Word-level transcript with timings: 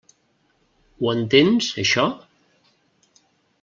Ho 1.03 1.13
entens, 1.13 1.69
això? 1.87 2.09